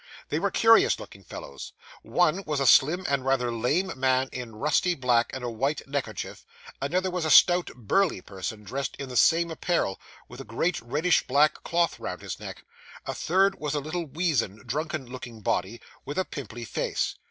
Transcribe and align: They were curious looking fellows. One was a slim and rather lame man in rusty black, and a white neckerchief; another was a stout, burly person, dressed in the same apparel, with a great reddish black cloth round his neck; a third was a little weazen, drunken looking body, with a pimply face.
They 0.29 0.39
were 0.39 0.49
curious 0.49 0.99
looking 0.99 1.23
fellows. 1.23 1.73
One 2.01 2.43
was 2.47 2.59
a 2.59 2.65
slim 2.65 3.05
and 3.07 3.23
rather 3.23 3.51
lame 3.51 3.91
man 3.95 4.29
in 4.31 4.55
rusty 4.55 4.95
black, 4.95 5.29
and 5.31 5.43
a 5.43 5.49
white 5.51 5.87
neckerchief; 5.87 6.43
another 6.81 7.11
was 7.11 7.23
a 7.23 7.29
stout, 7.29 7.69
burly 7.75 8.19
person, 8.19 8.63
dressed 8.63 8.95
in 8.95 9.09
the 9.09 9.15
same 9.15 9.51
apparel, 9.51 9.99
with 10.27 10.41
a 10.41 10.43
great 10.43 10.81
reddish 10.81 11.27
black 11.27 11.61
cloth 11.63 11.99
round 11.99 12.23
his 12.23 12.39
neck; 12.39 12.65
a 13.05 13.13
third 13.13 13.59
was 13.59 13.75
a 13.75 13.79
little 13.79 14.07
weazen, 14.07 14.63
drunken 14.65 15.05
looking 15.05 15.41
body, 15.41 15.79
with 16.03 16.17
a 16.17 16.25
pimply 16.25 16.65
face. 16.65 17.13